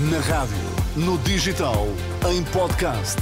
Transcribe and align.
Na 0.00 0.20
rádio, 0.20 0.56
no 0.94 1.18
digital, 1.18 1.88
em 2.30 2.44
podcast. 2.52 3.16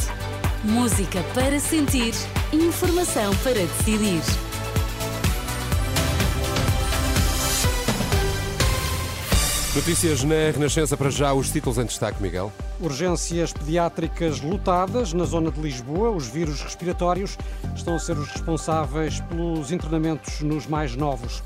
Música 0.63 1.23
para 1.33 1.59
sentir, 1.59 2.13
informação 2.53 3.35
para 3.37 3.55
decidir. 3.55 4.21
Notícias 9.75 10.23
na 10.23 10.51
Renascença 10.53 10.99
para 10.99 11.09
já, 11.09 11.33
os 11.33 11.51
títulos 11.51 11.79
em 11.79 11.87
destaque, 11.87 12.23
Miguel. 12.23 12.53
Urgências 12.79 13.55
pediátricas 13.55 14.43
lotadas 14.43 15.15
na 15.15 15.25
zona 15.25 15.51
de 15.51 15.59
Lisboa. 15.59 16.11
Os 16.11 16.29
vírus 16.29 16.61
respiratórios 16.61 17.39
estão 17.75 17.95
a 17.95 17.99
ser 17.99 18.19
os 18.19 18.29
responsáveis 18.29 19.21
pelos 19.21 19.73
internamentos 19.73 20.43
nos 20.43 20.67
mais 20.67 20.95
novos. 20.95 21.43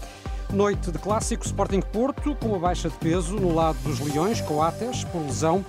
Noite 0.52 0.90
de 0.90 0.98
clássico 0.98 1.46
Sporting 1.46 1.80
Porto, 1.80 2.34
com 2.34 2.48
uma 2.48 2.58
baixa 2.58 2.90
de 2.90 2.96
peso 2.96 3.36
no 3.36 3.54
lado 3.54 3.78
dos 3.84 4.00
Leões, 4.00 4.40
Coates, 4.40 5.04
por 5.04 5.22
lesão. 5.22 5.64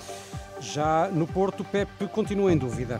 Já 0.59 1.07
no 1.07 1.27
Porto, 1.27 1.63
Pepe 1.63 2.07
continua 2.07 2.51
em 2.51 2.57
dúvida. 2.57 2.99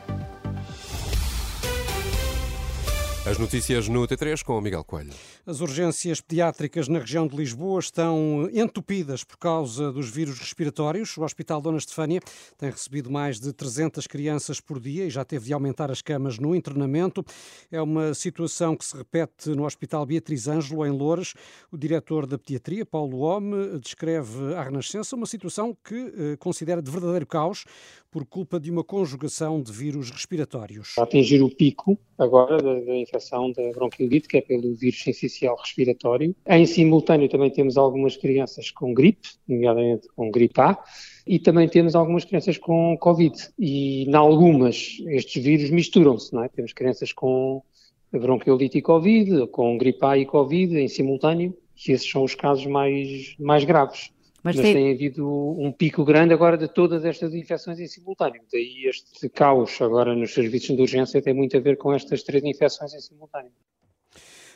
As 3.24 3.38
notícias 3.38 3.88
no 3.88 4.02
T3 4.08 4.44
com 4.44 4.58
o 4.58 4.62
Miguel 4.62 4.84
Coelho. 4.84 5.14
As 5.46 5.62
urgências 5.62 6.20
pediátricas 6.20 6.88
na 6.88 6.98
região 6.98 7.28
de 7.28 7.38
Lisboa 7.38 7.80
estão 7.80 8.50
entupidas 8.52 9.24
por 9.24 9.38
causa 9.38 9.92
dos 9.92 10.10
vírus 10.10 10.40
respiratórios. 10.40 11.16
O 11.18 11.22
Hospital 11.22 11.62
Dona 11.62 11.78
Estefânia 11.78 12.20
tem 12.58 12.72
recebido 12.72 13.12
mais 13.12 13.40
de 13.40 13.54
300 13.54 14.08
crianças 14.08 14.60
por 14.60 14.80
dia 14.80 15.06
e 15.06 15.12
já 15.12 15.24
teve 15.24 15.46
de 15.46 15.54
aumentar 15.54 15.92
as 15.92 16.02
camas 16.02 16.40
no 16.40 16.56
internamento. 16.56 17.24
É 17.72 17.80
uma 17.80 18.16
situação 18.16 18.76
que 18.76 18.84
se 18.84 18.98
repete 18.98 19.50
no 19.52 19.66
Hospital 19.66 20.04
Beatriz 20.04 20.48
Ângelo, 20.48 20.84
em 20.84 20.90
Loures. 20.90 21.36
O 21.72 21.78
diretor 21.78 22.26
da 22.26 22.40
pediatria, 22.40 22.88
Paulo 22.88 23.20
Home, 23.20 23.80
descreve 23.80 24.56
à 24.56 24.64
Renascença 24.64 25.16
uma 25.16 25.28
situação 25.28 25.78
que 25.84 25.96
eh, 25.96 26.38
considera 26.38 26.82
de 26.82 26.90
verdadeiro 26.90 27.28
caos 27.28 27.66
por 28.10 28.26
culpa 28.26 28.60
de 28.60 28.72
uma 28.72 28.84
conjugação 28.84 29.62
de 29.62 29.72
vírus 29.72 30.10
respiratórios. 30.10 30.96
A 30.98 31.04
atingir 31.04 31.42
o 31.44 31.50
pico 31.50 31.98
agora 32.18 32.58
da, 32.62 32.74
da 32.74 32.96
infecção 33.12 33.52
da 33.52 33.72
bronquiolite, 33.72 34.28
que 34.28 34.38
é 34.38 34.42
pelo 34.42 34.74
vírus 34.74 35.04
sensicial 35.04 35.56
respiratório. 35.58 36.36
Em 36.48 36.66
simultâneo 36.66 37.28
também 37.28 37.50
temos 37.50 37.78
algumas 37.78 38.16
crianças 38.16 38.72
com 38.72 38.94
gripe, 38.94 39.30
nomeadamente 39.48 40.08
com 40.16 40.32
gripe 40.32 40.60
A, 40.62 40.78
e 41.28 41.38
também 41.38 41.68
temos 41.68 41.96
algumas 41.96 42.26
crianças 42.26 42.58
com 42.58 42.98
Covid. 42.98 43.36
E, 43.60 44.04
em 44.06 44.16
algumas, 44.16 44.98
estes 45.08 45.44
vírus 45.44 45.70
misturam-se, 45.70 46.34
não 46.34 46.44
é? 46.44 46.50
Temos 46.50 46.74
crianças 46.74 47.12
com 47.12 47.62
bronquiolite 48.12 48.78
e 48.78 48.82
Covid, 48.82 49.48
com 49.48 49.78
gripe 49.78 50.04
A 50.06 50.18
e 50.18 50.26
Covid 50.26 50.78
em 50.78 50.88
simultâneo, 50.88 51.56
e 51.88 51.92
esses 51.92 52.10
são 52.10 52.24
os 52.24 52.36
casos 52.36 52.66
mais, 52.66 53.36
mais 53.40 53.64
graves. 53.64 54.12
Mas, 54.44 54.56
Mas 54.56 54.66
tem... 54.66 54.74
tem... 54.74 54.94
havido 54.94 55.28
um 55.28 55.72
pico 55.72 56.04
grande 56.04 56.34
agora 56.34 56.58
de 56.58 56.68
todas 56.68 57.06
estas 57.06 57.34
infecções 57.34 57.80
em 57.80 57.88
simultâneo. 57.88 58.42
Daí 58.52 58.86
este 58.88 59.30
caos 59.30 59.80
agora 59.82 60.16
nos 60.16 60.34
serviços 60.34 60.76
de 60.76 60.82
urgência 60.82 61.22
tem 61.22 61.34
muito 61.34 61.56
a 61.56 61.60
ver 61.60 61.78
com 61.78 61.94
estas 61.94 62.24
três 62.24 62.44
infecções 62.44 62.94
em 62.94 63.00
simultâneo. 63.00 63.52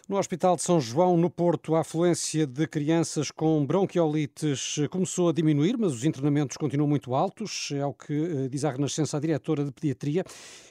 No 0.07 0.19
Hospital 0.19 0.55
de 0.55 0.61
São 0.61 0.79
João, 0.79 1.17
no 1.17 1.31
Porto, 1.31 1.73
a 1.73 1.79
afluência 1.79 2.45
de 2.45 2.67
crianças 2.67 3.31
com 3.31 3.65
bronquiolites 3.65 4.75
começou 4.91 5.29
a 5.29 5.33
diminuir, 5.33 5.79
mas 5.79 5.93
os 5.93 6.05
internamentos 6.05 6.57
continuam 6.57 6.87
muito 6.87 7.15
altos. 7.15 7.71
É 7.73 7.83
o 7.83 7.91
que 7.91 8.13
eh, 8.13 8.47
diz 8.47 8.63
a 8.63 8.69
Renascença 8.69 9.17
a 9.17 9.19
diretora 9.19 9.65
de 9.65 9.71
Pediatria, 9.71 10.23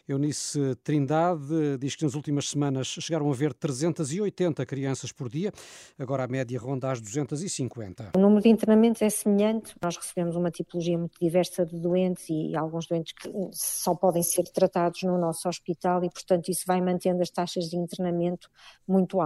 Eunice 0.06 0.76
Trindade, 0.84 1.78
diz 1.80 1.96
que 1.96 2.04
nas 2.04 2.14
últimas 2.14 2.48
semanas 2.48 2.86
chegaram 2.86 3.26
a 3.28 3.32
haver 3.32 3.52
380 3.54 4.64
crianças 4.66 5.10
por 5.10 5.28
dia, 5.28 5.50
agora 5.98 6.24
a 6.24 6.28
média 6.28 6.60
ronda 6.60 6.92
às 6.92 7.00
250. 7.00 8.12
O 8.14 8.20
número 8.20 8.42
de 8.42 8.50
internamentos 8.50 9.02
é 9.02 9.10
semelhante. 9.10 9.74
Nós 9.82 9.96
recebemos 9.96 10.36
uma 10.36 10.50
tipologia 10.52 10.96
muito 10.96 11.18
diversa 11.18 11.66
de 11.66 11.80
doentes 11.80 12.26
e 12.28 12.54
alguns 12.54 12.86
doentes 12.86 13.12
que 13.14 13.28
só 13.52 13.96
podem 13.96 14.22
ser 14.22 14.44
tratados 14.44 15.02
no 15.02 15.18
nosso 15.18 15.48
hospital 15.48 16.04
e, 16.04 16.10
portanto, 16.10 16.50
isso 16.50 16.62
vai 16.66 16.80
mantendo 16.80 17.20
as 17.20 17.30
taxas 17.30 17.64
de 17.64 17.76
internamento 17.76 18.48
muito 18.86 19.20
altas, 19.20 19.23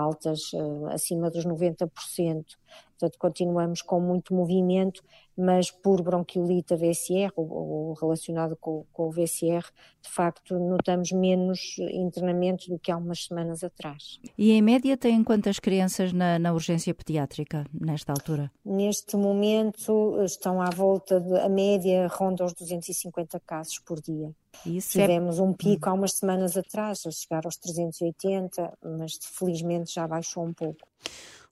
eh, 0.54 0.94
acima 0.94 1.30
dos 1.30 1.44
90%. 1.44 2.56
Portanto, 2.98 3.16
continuamos 3.18 3.80
com 3.80 4.00
muito 4.00 4.34
movimento, 4.34 5.04
mas 5.36 5.70
por 5.70 6.02
bronquiolite 6.02 6.74
VSR 6.74 7.32
ou, 7.36 7.48
ou 7.48 7.92
relacionado 7.92 8.56
com, 8.56 8.84
com, 8.92 9.06
o 9.06 9.10
VSR, 9.10 9.64
de 10.02 10.10
facto, 10.10 10.58
notamos 10.58 11.12
menos 11.12 11.76
internamentos 11.92 12.66
do 12.66 12.78
que 12.78 12.90
há 12.90 12.96
umas 12.96 13.26
semanas 13.26 13.62
atrás. 13.62 14.18
E 14.36 14.50
em 14.50 14.60
média 14.60 14.96
têm 14.96 15.22
quantas 15.22 15.60
crianças 15.60 16.12
na, 16.12 16.40
na 16.40 16.52
urgência 16.52 16.92
pediátrica 16.92 17.64
nesta 17.72 18.12
altura? 18.12 18.50
Neste 18.64 19.16
momento 19.16 20.20
estão 20.24 20.60
à 20.60 20.70
volta 20.70 21.20
de, 21.20 21.38
a 21.38 21.48
média 21.48 22.08
ronda 22.08 22.44
os 22.44 22.52
250 22.52 23.38
casos 23.46 23.78
por 23.78 24.00
dia. 24.00 24.34
Isso 24.66 24.98
é 24.98 25.02
Tivemos 25.02 25.38
é... 25.38 25.42
um 25.42 25.52
pico 25.52 25.88
há 25.88 25.92
umas 25.92 26.14
semanas 26.14 26.56
atrás, 26.56 27.06
a 27.06 27.10
chegar 27.12 27.42
aos 27.44 27.56
380, 27.56 28.76
mas 28.82 29.18
felizmente 29.22 29.94
já 29.94 30.06
baixou 30.08 30.44
um 30.44 30.52
pouco. 30.52 30.88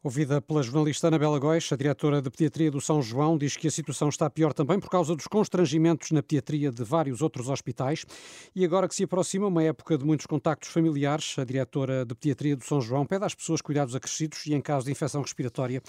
Ouvida 0.07 0.41
pela 0.41 0.63
jornalista 0.63 1.09
Anabela 1.09 1.37
Góis, 1.37 1.69
a 1.73 1.75
diretora 1.75 2.23
de 2.23 2.31
Pediatria 2.31 2.71
do 2.71 2.81
São 2.81 3.03
João 3.03 3.37
diz 3.37 3.57
que 3.57 3.67
a 3.67 3.71
situação 3.73 4.09
está 4.09 4.31
pior 4.31 4.53
também 4.53 4.79
por 4.79 4.89
causa 4.89 5.17
dos 5.17 5.27
constrangimentos 5.27 6.13
na 6.13 6.23
pediatria 6.23 6.71
de 6.71 6.85
vários 6.85 7.23
outros 7.23 7.49
hospitais. 7.49 8.07
E 8.55 8.65
agora 8.65 8.87
que 8.87 8.95
se 8.95 9.03
aproxima 9.03 9.49
uma 9.49 9.65
época 9.65 9.99
de 9.99 10.05
muitos 10.05 10.25
contactos 10.25 10.69
familiares, 10.69 11.35
a 11.37 11.45
diretora 11.45 12.05
de 12.05 12.15
Pediatria 12.15 12.55
do 12.55 12.65
São 12.65 12.81
João 12.81 13.05
pede 13.05 13.25
às 13.25 13.35
pessoas 13.35 13.61
cuidados 13.61 13.97
acrescidos 13.97 14.47
e, 14.47 14.55
em 14.55 14.61
caso 14.61 14.87
de 14.87 14.93
infecção 14.93 15.23
respiratória, 15.23 15.83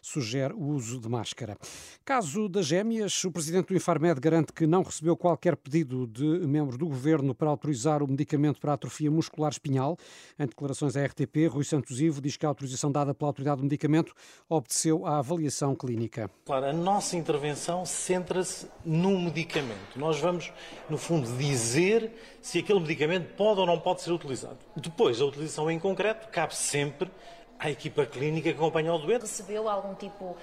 sugere 0.00 0.54
o 0.54 0.66
uso 0.66 1.00
de 1.00 1.08
máscara. 1.08 1.58
Caso 2.04 2.48
das 2.48 2.66
gêmeas, 2.66 3.24
o 3.24 3.32
presidente 3.32 3.68
do 3.68 3.76
Infarmed 3.76 4.20
garante 4.20 4.52
que 4.52 4.68
não 4.68 4.84
recebeu 4.84 5.16
qualquer 5.16 5.56
pedido 5.56 6.06
de 6.06 6.46
membro 6.46 6.78
do 6.78 6.86
governo 6.86 7.34
para 7.34 7.50
autorizar 7.50 8.04
o 8.04 8.06
medicamento 8.06 8.60
para 8.60 8.74
atrofia 8.74 9.10
muscular 9.10 9.50
espinhal. 9.50 9.96
Em 10.38 10.46
declarações 10.46 10.96
à 10.96 11.04
RTP, 11.04 11.48
Rui 11.48 11.64
Santos 11.64 12.00
Ivo 12.00 12.20
diz 12.20 12.36
que 12.36 12.46
a 12.46 12.48
autorização 12.50 12.92
dada 12.92 13.12
pela 13.12 13.30
autoridade 13.30 13.63
medicamento 13.64 14.14
obedeceu 14.48 15.06
à 15.06 15.18
avaliação 15.18 15.74
clínica. 15.74 16.30
Claro, 16.44 16.66
a 16.66 16.72
nossa 16.72 17.16
intervenção 17.16 17.84
centra-se 17.84 18.68
no 18.84 19.18
medicamento. 19.18 19.96
Nós 19.96 20.18
vamos, 20.18 20.52
no 20.88 20.96
fundo, 20.96 21.28
dizer 21.36 22.12
se 22.40 22.58
aquele 22.58 22.80
medicamento 22.80 23.34
pode 23.34 23.60
ou 23.60 23.66
não 23.66 23.78
pode 23.78 24.02
ser 24.02 24.12
utilizado. 24.12 24.58
Depois, 24.76 25.20
a 25.20 25.24
utilização 25.24 25.70
em 25.70 25.78
concreto 25.78 26.28
cabe 26.28 26.54
sempre 26.54 27.10
à 27.58 27.70
equipa 27.70 28.04
clínica 28.04 28.50
que 28.50 28.56
acompanha 28.56 28.92
o 28.92 28.98
doente. 28.98 29.22
Recebeu 29.22 29.68
algum 29.68 29.94
tipo 29.94 30.24
uh, 30.24 30.36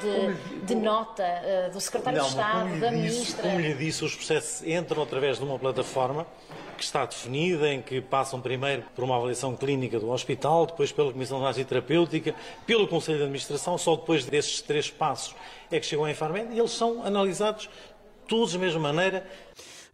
de, 0.00 0.64
de, 0.64 0.74
nota 0.74 1.22
uh, 1.22 1.72
do 1.72 1.80
secretário 1.80 2.18
não, 2.18 2.24
de 2.24 2.30
Estado, 2.30 2.80
da 2.80 2.90
disse, 2.90 2.96
ministra? 2.96 3.42
Como 3.42 3.60
lhe 3.60 3.74
disse, 3.74 4.04
os 4.04 4.14
processos 4.14 4.66
entram 4.66 5.02
através 5.02 5.38
de 5.38 5.44
uma 5.44 5.58
plataforma 5.58 6.26
que 6.78 6.84
está 6.84 7.04
definida, 7.04 7.68
em 7.68 7.82
que 7.82 8.00
passam 8.00 8.40
primeiro 8.40 8.84
por 8.94 9.04
uma 9.04 9.16
avaliação 9.16 9.54
clínica 9.56 9.98
do 9.98 10.08
hospital, 10.10 10.64
depois 10.64 10.92
pela 10.92 11.12
Comissão 11.12 11.38
de 11.38 11.42
Análise 11.42 11.64
Terapêutica, 11.64 12.34
pelo 12.64 12.86
Conselho 12.86 13.18
de 13.18 13.24
Administração, 13.24 13.76
só 13.76 13.96
depois 13.96 14.24
desses 14.24 14.62
três 14.62 14.88
passos 14.88 15.34
é 15.70 15.78
que 15.78 15.84
chegam 15.84 16.04
a 16.04 16.10
Infarmed 16.10 16.54
e 16.54 16.58
eles 16.58 16.70
são 16.70 17.04
analisados 17.04 17.68
todos 18.26 18.52
da 18.52 18.58
mesma 18.58 18.80
maneira 18.80 19.26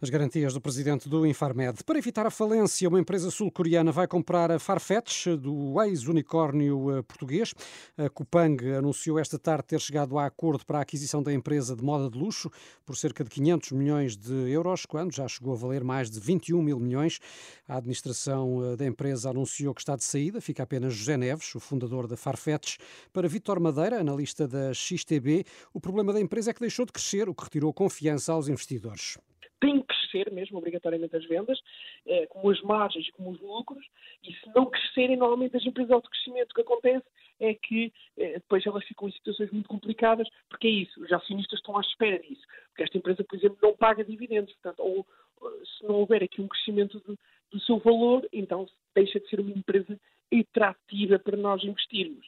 as 0.01 0.09
garantias 0.09 0.53
do 0.53 0.61
presidente 0.61 1.07
do 1.07 1.25
Infarmed. 1.25 1.83
Para 1.83 1.97
evitar 1.97 2.25
a 2.25 2.31
falência, 2.31 2.87
uma 2.89 2.99
empresa 2.99 3.31
sul-coreana 3.31 3.91
vai 3.91 4.07
comprar 4.07 4.51
a 4.51 4.59
Farfetch, 4.59 5.27
do 5.39 5.81
ex-unicórnio 5.83 6.97
eh, 6.97 7.01
português. 7.01 7.53
A 7.97 8.09
Cupang 8.09 8.57
anunciou 8.73 9.17
esta 9.17 9.39
tarde 9.39 9.65
ter 9.67 9.79
chegado 9.79 10.17
a 10.17 10.25
acordo 10.25 10.65
para 10.65 10.79
a 10.79 10.81
aquisição 10.81 11.23
da 11.23 11.33
empresa 11.33 11.75
de 11.75 11.83
moda 11.83 12.09
de 12.09 12.17
luxo 12.17 12.49
por 12.85 12.97
cerca 12.97 13.23
de 13.23 13.29
500 13.29 13.71
milhões 13.71 14.17
de 14.17 14.33
euros, 14.49 14.85
quando 14.85 15.13
já 15.13 15.27
chegou 15.27 15.53
a 15.53 15.57
valer 15.57 15.83
mais 15.83 16.09
de 16.09 16.19
21 16.19 16.61
mil 16.61 16.79
milhões. 16.79 17.19
A 17.67 17.77
administração 17.77 18.73
eh, 18.73 18.75
da 18.75 18.85
empresa 18.85 19.29
anunciou 19.29 19.73
que 19.73 19.81
está 19.81 19.95
de 19.95 20.03
saída, 20.03 20.41
fica 20.41 20.63
apenas 20.63 20.93
José 20.93 21.17
Neves, 21.17 21.53
o 21.55 21.59
fundador 21.59 22.07
da 22.07 22.17
Farfetch. 22.17 22.77
Para 23.13 23.27
Vítor 23.27 23.59
Madeira, 23.59 23.99
analista 23.99 24.47
da 24.47 24.73
XTB, 24.73 25.45
o 25.73 25.79
problema 25.79 26.11
da 26.11 26.19
empresa 26.19 26.51
é 26.51 26.53
que 26.53 26.59
deixou 26.59 26.85
de 26.85 26.91
crescer, 26.91 27.29
o 27.29 27.33
que 27.33 27.43
retirou 27.43 27.73
confiança 27.73 28.33
aos 28.33 28.47
investidores 28.47 29.17
crescer 30.15 30.31
mesmo, 30.31 30.57
obrigatoriamente, 30.57 31.15
as 31.15 31.25
vendas, 31.25 31.59
eh, 32.05 32.25
como 32.27 32.49
as 32.49 32.61
margens 32.61 33.07
e 33.07 33.11
como 33.11 33.31
os 33.31 33.41
lucros, 33.41 33.85
e 34.23 34.33
se 34.33 34.49
não 34.55 34.65
crescerem, 34.67 35.17
normalmente 35.17 35.57
as 35.57 35.65
empresas 35.65 36.01
de 36.01 36.09
crescimento, 36.09 36.51
o 36.51 36.55
que 36.55 36.61
acontece 36.61 37.05
é 37.39 37.53
que 37.53 37.91
eh, 38.17 38.33
depois 38.33 38.65
elas 38.65 38.85
ficam 38.85 39.07
em 39.07 39.11
situações 39.11 39.51
muito 39.51 39.67
complicadas, 39.67 40.27
porque 40.49 40.67
é 40.67 40.71
isso, 40.71 41.01
os 41.03 41.11
acionistas 41.11 41.59
estão 41.59 41.77
à 41.77 41.81
espera 41.81 42.19
disso, 42.19 42.41
porque 42.69 42.83
esta 42.83 42.97
empresa, 42.97 43.23
por 43.23 43.35
exemplo, 43.35 43.57
não 43.61 43.75
paga 43.75 44.03
dividendos, 44.03 44.53
portanto, 44.53 44.79
ou 44.79 45.05
se 45.77 45.85
não 45.85 45.95
houver 45.95 46.23
aqui 46.23 46.41
um 46.41 46.47
crescimento 46.47 47.01
do 47.51 47.59
seu 47.59 47.77
valor, 47.79 48.27
então 48.31 48.65
deixa 48.95 49.19
de 49.19 49.29
ser 49.29 49.39
uma 49.39 49.51
empresa 49.51 49.99
atrativa 50.33 51.19
para 51.19 51.37
nós 51.37 51.63
investirmos. 51.63 52.25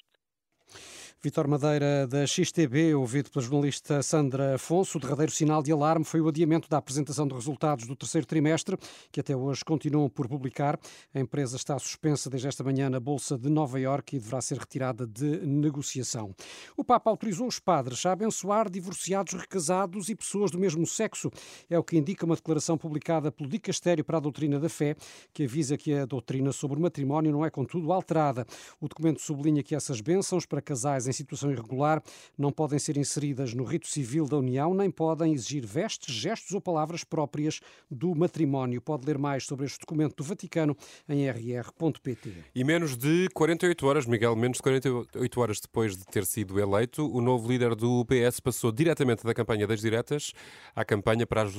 Vitor 1.20 1.48
Madeira, 1.48 2.06
da 2.06 2.28
XTB, 2.28 2.94
ouvido 2.94 3.32
pela 3.32 3.44
jornalista 3.44 4.04
Sandra 4.04 4.54
Afonso, 4.54 5.00
o 5.00 5.02
derradeiro 5.02 5.32
sinal 5.32 5.64
de 5.64 5.72
alarme 5.72 6.06
foi 6.06 6.22
o 6.22 6.28
adiamento 6.28 6.70
da 6.70 6.78
apresentação 6.78 7.28
de 7.28 7.34
resultados 7.34 7.88
do 7.88 7.96
terceiro 7.96 8.28
trimestre, 8.28 8.78
que 9.12 9.20
até 9.20 9.36
hoje 9.36 9.66
continuam 9.66 10.08
por 10.10 10.28
publicar. 10.28 10.80
A 11.16 11.20
empresa 11.20 11.56
está 11.56 11.78
suspensa 11.80 12.30
desde 12.30 12.48
esta 12.48 12.64
manhã 12.64 12.88
na 12.88 13.00
Bolsa 13.00 13.36
de 13.36 13.50
Nova 13.50 13.80
Iorque 13.80 14.18
e 14.18 14.20
deverá 14.20 14.40
ser 14.42 14.60
retirada 14.60 15.08
de 15.08 15.44
negociação. 15.44 16.36
O 16.78 16.84
Papa 16.84 17.10
autorizou 17.10 17.48
os 17.48 17.58
padres 17.58 18.06
a 18.06 18.12
abençoar 18.12 18.70
divorciados, 18.70 19.34
recasados 19.34 20.10
e 20.10 20.16
pessoas 20.16 20.52
do 20.52 20.60
mesmo 20.60 20.86
sexo. 20.86 21.32
É 21.68 21.80
o 21.80 21.84
que 21.84 21.98
indica 21.98 22.28
uma 22.28 22.36
declaração 22.36 22.78
publicada 22.78 23.32
pelo 23.32 23.50
Dicastério 23.50 24.06
para 24.06 24.18
a 24.18 24.22
Doutrina 24.22 24.60
da 24.60 24.70
Fé, 24.70 24.96
que 25.34 25.46
avisa 25.46 25.78
que 25.78 25.96
a 25.96 26.06
doutrina 26.06 26.52
sobre 26.52 26.78
o 26.78 26.82
matrimónio 26.82 27.32
não 27.32 27.44
é, 27.44 27.50
contudo, 27.50 27.92
alterada. 27.92 28.46
O 28.80 28.88
documento 28.88 29.20
sublinha 29.20 29.64
que 29.64 29.74
essas 29.74 30.00
bênçãos 30.00 30.46
para 30.46 30.62
casais 30.62 31.07
em 31.08 31.14
situação 31.14 31.52
irregular 31.52 32.02
não 32.38 32.52
podem 32.52 32.80
ser 32.80 32.98
inseridas 32.98 33.54
no 33.54 33.64
rito 33.64 33.88
civil 33.88 34.26
da 34.26 34.38
União, 34.38 34.74
nem 34.74 34.92
podem 34.92 35.34
exigir 35.34 35.66
vestes, 35.66 36.14
gestos 36.14 36.54
ou 36.54 36.62
palavras 36.62 37.04
próprias 37.04 37.60
do 37.90 38.14
matrimónio. 38.16 38.82
Pode 38.82 39.06
ler 39.06 39.18
mais 39.18 39.46
sobre 39.46 39.66
este 39.66 39.80
documento 39.80 40.16
do 40.16 40.24
Vaticano 40.24 40.76
em 41.08 41.30
rr.pt. 41.30 42.34
E 42.54 42.64
menos 42.64 42.98
de 42.98 43.28
48 43.34 43.88
horas, 43.88 44.06
Miguel, 44.06 44.36
menos 44.36 44.58
de 44.58 44.64
48 44.64 45.42
horas 45.42 45.60
depois 45.60 45.96
de 45.96 46.06
ter 46.06 46.26
sido 46.26 46.60
eleito, 46.60 47.10
o 47.10 47.22
novo 47.22 47.48
líder 47.48 47.76
do 47.76 48.06
PS 48.06 48.40
passou 48.40 48.72
diretamente 48.72 49.24
da 49.24 49.34
campanha 49.34 49.68
das 49.68 49.82
diretas 49.82 50.34
à 50.76 50.84
campanha 50.84 51.26
para 51.26 51.44
as 51.44 51.54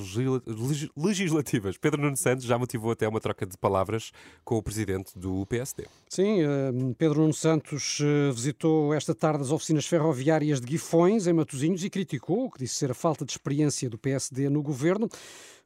legislativas. 0.95 1.77
Pedro 1.77 2.01
Nuno 2.01 2.17
Santos 2.17 2.45
já 2.45 2.57
motivou 2.57 2.91
até 2.91 3.07
uma 3.07 3.19
troca 3.19 3.45
de 3.45 3.57
palavras 3.57 4.11
com 4.43 4.57
o 4.57 4.63
presidente 4.63 5.17
do 5.17 5.45
PSD. 5.45 5.85
Sim, 6.09 6.41
eh, 6.41 6.71
Pedro 6.97 7.21
Nuno 7.21 7.33
Santos 7.33 7.99
eh, 8.01 8.31
visitou 8.31 8.93
esta 8.93 9.13
tarde 9.13 9.38
as 9.41 9.51
oficinas 9.51 9.85
ferroviárias 9.85 10.59
de 10.59 10.67
Guifões, 10.67 11.27
em 11.27 11.33
Matosinhos, 11.33 11.83
e 11.83 11.89
criticou 11.89 12.45
o 12.45 12.51
que 12.51 12.59
disse 12.59 12.75
ser 12.75 12.91
a 12.91 12.93
falta 12.93 13.25
de 13.25 13.31
experiência 13.31 13.89
do 13.89 13.97
PSD 13.97 14.49
no 14.49 14.61
governo. 14.61 15.09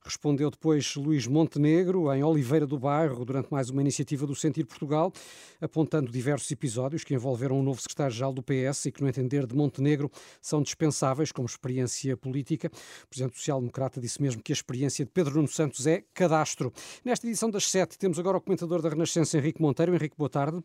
Respondeu 0.06 0.52
depois 0.52 0.96
Luís 0.96 1.28
Montenegro, 1.28 2.14
em 2.14 2.24
Oliveira 2.24 2.68
do 2.68 2.78
Bairro, 2.78 3.24
durante 3.24 3.50
mais 3.50 3.70
uma 3.70 3.80
iniciativa 3.80 4.28
do 4.28 4.36
Sentir 4.36 4.66
Portugal, 4.66 5.14
apontando 5.62 6.12
diversos 6.12 6.52
episódios 6.52 7.06
que 7.06 7.14
envolveram 7.14 7.58
o 7.58 7.64
novo 7.64 7.82
secretário-geral 7.82 8.34
do 8.34 8.44
PS 8.44 8.88
e 8.88 8.92
que, 8.92 9.02
no 9.02 9.08
entender 9.08 9.48
de 9.48 9.56
Montenegro, 9.56 10.12
são 10.42 10.62
dispensáveis 10.62 11.32
como 11.32 11.48
experiência 11.48 12.18
política. 12.18 12.70
O 13.06 13.08
Presidente 13.08 13.38
Social-Democrata 13.38 14.02
disse 14.02 14.22
mesmo 14.22 14.44
que 14.44 14.52
a 14.52 14.56
experiência 14.56 15.06
de 15.06 15.12
Pedro 15.12 15.36
Nuno 15.36 15.48
Santos 15.48 15.88
é 15.88 16.04
cadastro. 16.14 16.74
Nesta 17.06 17.26
edição 17.26 17.50
das 17.50 17.66
sete, 17.66 17.98
temos 17.98 18.20
agora 18.20 18.38
o 18.38 18.42
comentador 18.42 18.82
da 18.82 18.90
Renascença, 18.90 19.38
Henrique 19.38 19.62
Monteiro. 19.62 19.96
Henrique, 19.96 20.18
boa 20.18 20.30
tarde. 20.30 20.62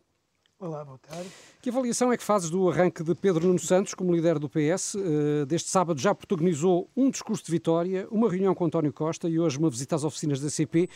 Olá, 0.61 0.83
boa 0.83 0.97
tarde. 0.97 1.31
Que 1.61 1.69
avaliação 1.69 2.11
é 2.11 2.17
que 2.17 2.23
fazes 2.23 2.49
do 2.49 2.69
arranque 2.69 3.01
de 3.01 3.15
Pedro 3.15 3.47
Nuno 3.47 3.59
Santos 3.59 3.93
como 3.93 4.13
líder 4.13 4.37
do 4.37 4.49
PS? 4.49 4.93
Eh, 4.95 5.45
deste 5.45 5.69
sábado 5.69 6.01
já 6.01 6.13
protagonizou 6.13 6.89
um 6.97 7.09
discurso 7.09 7.45
de 7.45 7.49
vitória, 7.49 8.05
uma 8.11 8.29
reunião 8.29 8.53
com 8.53 8.65
António 8.65 8.91
Costa 8.91 9.29
e 9.29 9.39
hoje 9.39 9.57
uma 9.57 9.69
visita 9.69 9.95
às 9.95 10.03
oficinas 10.03 10.41
da 10.41 10.49
CP. 10.49 10.89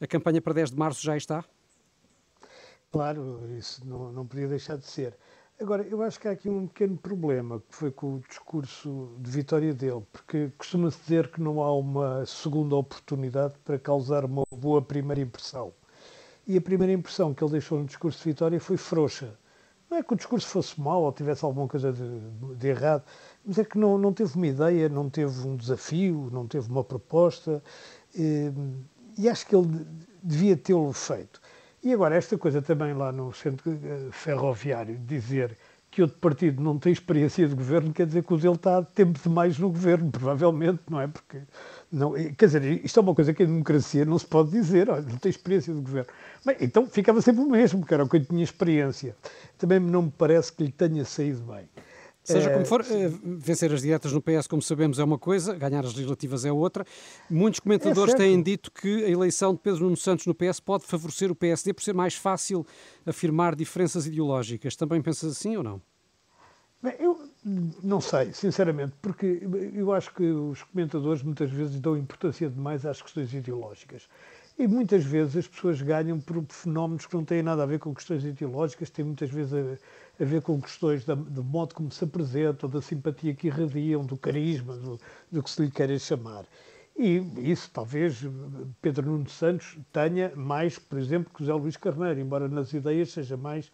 A 0.00 0.06
campanha 0.06 0.40
para 0.40 0.52
10 0.52 0.70
de 0.70 0.76
março 0.76 1.02
já 1.02 1.16
está? 1.16 1.44
Claro, 2.92 3.40
isso 3.58 3.84
não, 3.84 4.12
não 4.12 4.24
podia 4.24 4.46
deixar 4.46 4.76
de 4.76 4.86
ser. 4.86 5.16
Agora, 5.60 5.82
eu 5.82 6.00
acho 6.00 6.20
que 6.20 6.28
há 6.28 6.30
aqui 6.30 6.48
um 6.48 6.68
pequeno 6.68 6.96
problema, 6.96 7.58
que 7.58 7.74
foi 7.74 7.90
com 7.90 8.14
o 8.14 8.20
discurso 8.20 9.16
de 9.18 9.32
vitória 9.32 9.74
dele, 9.74 10.06
porque 10.12 10.52
costuma-se 10.56 11.00
dizer 11.00 11.28
que 11.32 11.40
não 11.40 11.60
há 11.60 11.76
uma 11.76 12.24
segunda 12.24 12.76
oportunidade 12.76 13.54
para 13.64 13.80
causar 13.80 14.24
uma 14.24 14.44
boa 14.52 14.80
primeira 14.80 15.20
impressão 15.20 15.72
e 16.48 16.56
a 16.56 16.60
primeira 16.60 16.94
impressão 16.94 17.34
que 17.34 17.44
ele 17.44 17.52
deixou 17.52 17.78
no 17.78 17.84
discurso 17.84 18.18
de 18.18 18.24
Vitória 18.24 18.58
foi 18.58 18.78
frouxa. 18.78 19.38
Não 19.90 19.98
é 19.98 20.02
que 20.02 20.12
o 20.12 20.16
discurso 20.16 20.48
fosse 20.48 20.80
mau 20.80 21.02
ou 21.02 21.12
tivesse 21.12 21.44
alguma 21.44 21.68
coisa 21.68 21.92
de, 21.92 22.20
de 22.56 22.68
errado, 22.68 23.04
mas 23.44 23.58
é 23.58 23.64
que 23.64 23.78
não, 23.78 23.98
não 23.98 24.12
teve 24.12 24.34
uma 24.34 24.46
ideia, 24.46 24.88
não 24.88 25.10
teve 25.10 25.46
um 25.46 25.56
desafio, 25.56 26.30
não 26.32 26.46
teve 26.46 26.70
uma 26.70 26.82
proposta, 26.82 27.62
e, 28.14 28.50
e 29.18 29.28
acho 29.28 29.46
que 29.46 29.54
ele 29.54 29.86
devia 30.22 30.56
tê-lo 30.56 30.92
feito. 30.92 31.40
E 31.82 31.92
agora, 31.92 32.16
esta 32.16 32.36
coisa 32.36 32.60
também 32.60 32.92
lá 32.92 33.12
no 33.12 33.32
centro 33.32 33.70
eh, 33.70 34.08
ferroviário, 34.10 34.98
dizer 34.98 35.56
que 35.98 36.02
outro 36.02 36.18
partido 36.18 36.62
não 36.62 36.78
tem 36.78 36.92
experiência 36.92 37.48
de 37.48 37.56
governo, 37.56 37.92
quer 37.92 38.06
dizer 38.06 38.22
que 38.22 38.32
o 38.32 38.36
dele 38.36 38.54
está 38.54 38.84
tempo 38.84 39.18
demais 39.20 39.58
no 39.58 39.68
governo, 39.68 40.08
provavelmente, 40.12 40.80
não 40.88 41.00
é? 41.00 41.08
Porque, 41.08 41.40
não, 41.90 42.12
quer 42.12 42.46
dizer, 42.46 42.84
isto 42.84 43.00
é 43.00 43.02
uma 43.02 43.16
coisa 43.16 43.34
que 43.34 43.42
a 43.42 43.46
democracia 43.46 44.04
não 44.04 44.16
se 44.16 44.24
pode 44.24 44.52
dizer, 44.52 44.88
olha, 44.88 45.02
não 45.02 45.16
tem 45.16 45.28
experiência 45.28 45.74
de 45.74 45.80
governo. 45.80 46.08
Bem, 46.46 46.56
então 46.60 46.86
ficava 46.86 47.20
sempre 47.20 47.42
o 47.42 47.50
mesmo, 47.50 47.84
que 47.84 47.92
era 47.92 48.04
o 48.04 48.08
que 48.08 48.16
eu 48.16 48.24
tinha 48.24 48.44
experiência. 48.44 49.16
Também 49.58 49.80
não 49.80 50.02
me 50.02 50.12
parece 50.16 50.52
que 50.52 50.62
lhe 50.62 50.70
tenha 50.70 51.04
saído 51.04 51.40
bem. 51.52 51.68
Seja 52.32 52.50
como 52.50 52.66
for, 52.66 52.82
eh, 52.82 53.10
vencer 53.24 53.72
as 53.72 53.80
dietas 53.80 54.12
no 54.12 54.20
PS, 54.20 54.46
como 54.46 54.60
sabemos, 54.60 54.98
é 54.98 55.04
uma 55.04 55.18
coisa, 55.18 55.54
ganhar 55.54 55.80
as 55.80 55.94
legislativas 55.94 56.44
é 56.44 56.52
outra. 56.52 56.84
Muitos 57.30 57.60
comentadores 57.60 58.12
é 58.12 58.16
têm 58.18 58.42
dito 58.42 58.70
que 58.70 59.04
a 59.04 59.08
eleição 59.08 59.54
de 59.54 59.60
Pedro 59.60 59.84
Nuno 59.84 59.96
Santos 59.96 60.26
no 60.26 60.34
PS 60.34 60.60
pode 60.60 60.84
favorecer 60.84 61.30
o 61.30 61.34
PSD 61.34 61.72
por 61.72 61.82
ser 61.82 61.94
mais 61.94 62.14
fácil 62.14 62.66
afirmar 63.06 63.54
diferenças 63.54 64.06
ideológicas. 64.06 64.76
Também 64.76 65.00
pensas 65.00 65.32
assim 65.32 65.56
ou 65.56 65.62
não? 65.62 65.80
Bem, 66.82 66.94
eu 67.00 67.18
não 67.82 68.00
sei, 68.00 68.32
sinceramente, 68.32 68.92
porque 69.00 69.40
eu 69.74 69.92
acho 69.92 70.14
que 70.14 70.24
os 70.24 70.62
comentadores 70.62 71.22
muitas 71.22 71.50
vezes 71.50 71.80
dão 71.80 71.96
importância 71.96 72.48
demais 72.48 72.84
às 72.84 73.00
questões 73.00 73.32
ideológicas. 73.32 74.06
E 74.58 74.66
muitas 74.66 75.04
vezes 75.04 75.36
as 75.36 75.46
pessoas 75.46 75.80
ganham 75.80 76.18
por 76.18 76.44
fenómenos 76.48 77.06
que 77.06 77.14
não 77.14 77.24
têm 77.24 77.42
nada 77.42 77.62
a 77.62 77.66
ver 77.66 77.78
com 77.78 77.94
questões 77.94 78.24
ideológicas, 78.24 78.90
têm 78.90 79.04
muitas 79.04 79.30
vezes 79.30 79.54
a, 79.54 80.22
a 80.22 80.26
ver 80.26 80.42
com 80.42 80.60
questões 80.60 81.04
da, 81.04 81.14
do 81.14 81.44
modo 81.44 81.74
como 81.76 81.92
se 81.92 82.02
apresentam, 82.02 82.68
da 82.68 82.82
simpatia 82.82 83.34
que 83.34 83.46
irradiam, 83.46 84.04
do 84.04 84.16
carisma, 84.16 84.76
do, 84.76 84.98
do 85.30 85.42
que 85.44 85.48
se 85.48 85.62
lhe 85.62 85.70
queira 85.70 85.96
chamar. 85.96 86.44
E 86.96 87.22
isso 87.36 87.70
talvez 87.72 88.26
Pedro 88.82 89.06
Nuno 89.06 89.28
Santos 89.28 89.78
tenha 89.92 90.32
mais, 90.34 90.76
por 90.76 90.98
exemplo, 90.98 91.32
que 91.32 91.44
José 91.44 91.52
Luís 91.52 91.76
Carneiro, 91.76 92.18
embora 92.18 92.48
nas 92.48 92.72
ideias 92.72 93.12
seja 93.12 93.36
mais 93.36 93.70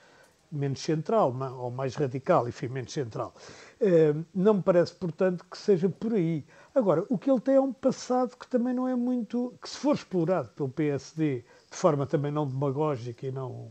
menos 0.52 0.80
central, 0.80 1.34
ou 1.58 1.70
mais 1.70 1.94
radical, 1.94 2.46
enfim, 2.46 2.68
menos 2.68 2.92
central. 2.92 3.34
Eh, 3.80 4.14
não 4.34 4.54
me 4.54 4.62
parece, 4.62 4.94
portanto, 4.94 5.44
que 5.50 5.56
seja 5.58 5.88
por 5.88 6.12
aí. 6.12 6.44
Agora, 6.74 7.04
o 7.08 7.16
que 7.16 7.30
ele 7.30 7.40
tem 7.40 7.54
é 7.54 7.60
um 7.60 7.72
passado 7.72 8.36
que 8.36 8.48
também 8.48 8.74
não 8.74 8.88
é 8.88 8.96
muito. 8.96 9.54
que 9.62 9.70
se 9.70 9.78
for 9.78 9.94
explorado 9.94 10.48
pelo 10.50 10.68
PSD 10.68 11.44
de 11.70 11.76
forma 11.76 12.06
também 12.06 12.32
não 12.32 12.46
demagógica 12.46 13.26
e 13.26 13.30
não, 13.30 13.70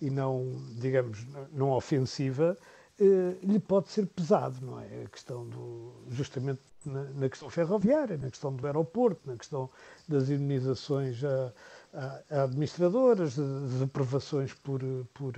e 0.00 0.10
não 0.10 0.60
digamos, 0.80 1.24
não 1.52 1.70
ofensiva, 1.70 2.58
eh, 3.00 3.36
lhe 3.42 3.60
pode 3.60 3.88
ser 3.90 4.06
pesado, 4.06 4.64
não 4.64 4.80
é? 4.80 5.04
A 5.04 5.08
questão 5.08 5.48
do. 5.48 5.92
justamente 6.08 6.60
na, 6.84 7.04
na, 7.04 7.28
questão 7.28 7.48
ferroviária, 7.48 8.18
na 8.18 8.28
questão 8.30 8.52
do 8.54 8.66
aeroporto, 8.66 9.20
na 9.24 9.36
questão 9.36 9.70
das 10.08 10.28
indenizações 10.28 11.22
a, 11.24 11.52
a, 11.94 12.22
a 12.40 12.42
administradoras, 12.44 13.36
das 13.36 13.82
aprovações 13.82 14.52
por, 14.54 14.80
por, 15.14 15.34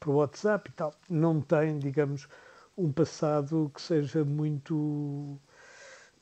por 0.00 0.14
WhatsApp 0.14 0.70
e 0.70 0.72
tal. 0.72 0.94
Não 1.10 1.40
tem, 1.42 1.78
digamos, 1.78 2.26
um 2.76 2.90
passado 2.92 3.70
que 3.74 3.82
seja 3.82 4.24
muito 4.24 5.38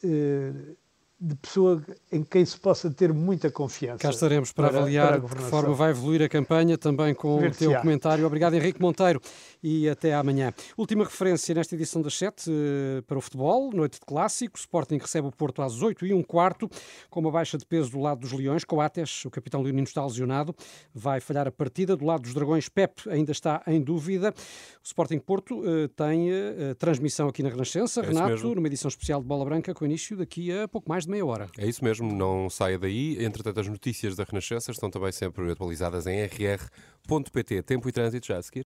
eh, 0.04 0.76
de 1.24 1.34
pessoa 1.36 1.82
em 2.12 2.22
quem 2.22 2.44
se 2.44 2.58
possa 2.58 2.90
ter 2.90 3.10
muita 3.10 3.50
confiança. 3.50 3.98
Cá 3.98 4.10
estaremos 4.10 4.52
para, 4.52 4.68
para 4.68 4.78
avaliar 4.78 5.20
para 5.20 5.28
de 5.28 5.36
que 5.36 5.42
forma 5.50 5.72
vai 5.72 5.90
evoluir 5.90 6.20
a 6.22 6.28
campanha, 6.28 6.76
também 6.76 7.14
com 7.14 7.38
o 7.38 7.50
teu 7.50 7.74
comentário. 7.80 8.26
Obrigado, 8.26 8.52
Henrique 8.52 8.78
Monteiro, 8.78 9.22
e 9.62 9.88
até 9.88 10.12
amanhã. 10.12 10.52
Última 10.76 11.02
referência 11.02 11.54
nesta 11.54 11.74
edição 11.74 12.02
das 12.02 12.14
7 12.18 12.50
eh, 12.50 13.02
para 13.06 13.16
o 13.16 13.22
futebol, 13.22 13.70
noite 13.72 13.94
de 13.94 14.00
clássico. 14.00 14.58
Sporting 14.58 14.98
recebe 14.98 15.26
o 15.26 15.32
Porto 15.32 15.62
às 15.62 15.80
8 15.80 16.04
e 16.04 16.12
um 16.12 16.22
quarto, 16.22 16.68
com 17.08 17.20
uma 17.20 17.30
baixa 17.30 17.56
de 17.56 17.64
peso 17.64 17.90
do 17.92 18.00
lado 18.00 18.20
dos 18.20 18.32
Leões. 18.32 18.62
Coates, 18.62 19.24
o 19.24 19.30
capitão 19.30 19.62
leonino, 19.62 19.84
está 19.84 20.04
lesionado, 20.04 20.54
vai 20.94 21.20
falhar 21.20 21.48
a 21.48 21.52
partida. 21.52 21.96
Do 21.96 22.04
lado 22.04 22.20
dos 22.20 22.34
Dragões, 22.34 22.68
Pep 22.68 23.08
ainda 23.08 23.32
está 23.32 23.62
em 23.66 23.80
dúvida. 23.80 24.34
O 24.82 24.86
Sporting 24.86 25.20
Porto 25.20 25.60
uh, 25.60 25.88
tem 25.88 26.30
uh, 26.30 26.74
transmissão 26.78 27.28
aqui 27.28 27.42
na 27.42 27.48
Renascença. 27.48 28.02
É 28.02 28.08
Renato, 28.08 28.54
numa 28.54 28.66
edição 28.66 28.90
especial 28.90 29.22
de 29.22 29.26
Bola 29.26 29.46
Branca, 29.46 29.72
com 29.72 29.86
início 29.86 30.18
daqui 30.18 30.52
a 30.52 30.68
pouco 30.68 30.86
mais 30.86 31.06
de 31.06 31.13
meia 31.14 31.24
hora. 31.24 31.48
É 31.56 31.66
isso 31.66 31.84
mesmo, 31.84 32.12
não 32.12 32.50
saia 32.50 32.76
daí. 32.76 33.24
Entretanto, 33.24 33.60
as 33.60 33.68
notícias 33.68 34.16
da 34.16 34.24
Renascença 34.24 34.72
estão 34.72 34.90
também 34.90 35.12
sempre 35.12 35.48
atualizadas 35.50 36.06
em 36.06 36.24
rr.pt. 36.24 37.62
Tempo 37.62 37.88
e 37.88 37.92
trânsito 37.92 38.26
já 38.26 38.38
a 38.38 38.42
seguir. 38.42 38.62